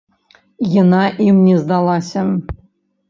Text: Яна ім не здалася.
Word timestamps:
Яна 0.81 1.03
ім 1.27 1.37
не 1.49 1.55
здалася. 1.61 2.25